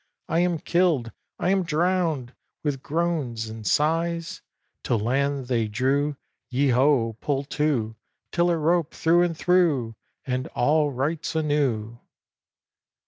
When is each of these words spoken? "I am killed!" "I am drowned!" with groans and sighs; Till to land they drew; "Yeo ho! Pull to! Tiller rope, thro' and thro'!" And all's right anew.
"I 0.27 0.39
am 0.39 0.57
killed!" 0.57 1.11
"I 1.37 1.51
am 1.51 1.61
drowned!" 1.61 2.33
with 2.63 2.81
groans 2.81 3.47
and 3.49 3.67
sighs; 3.67 4.41
Till 4.83 4.97
to 4.97 5.03
land 5.05 5.45
they 5.45 5.67
drew; 5.67 6.17
"Yeo 6.49 6.73
ho! 6.73 7.17
Pull 7.21 7.43
to! 7.43 7.95
Tiller 8.31 8.57
rope, 8.57 8.95
thro' 8.95 9.21
and 9.21 9.37
thro'!" 9.37 9.93
And 10.25 10.47
all's 10.55 10.95
right 10.95 11.35
anew. 11.35 11.99